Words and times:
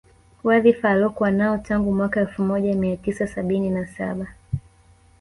Wadhifa 0.43 0.89
Aliokuwa 0.89 1.31
nao 1.31 1.57
tangu 1.57 1.93
mwaka 1.93 2.19
elfu 2.19 2.43
moja 2.43 2.75
mia 2.75 2.97
tisa 2.97 3.27
sabini 3.27 3.69
na 3.69 3.87
saba 3.87 4.27